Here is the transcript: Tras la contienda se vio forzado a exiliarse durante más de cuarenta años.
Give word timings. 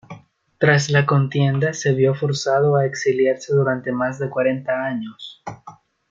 Tras 0.57 0.89
la 0.89 1.05
contienda 1.05 1.73
se 1.75 1.93
vio 1.93 2.15
forzado 2.15 2.75
a 2.75 2.87
exiliarse 2.87 3.53
durante 3.53 3.91
más 3.91 4.17
de 4.17 4.31
cuarenta 4.31 4.83
años. 4.83 5.43